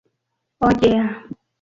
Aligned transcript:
Oh 0.61 0.71
Yeah! 0.81 1.09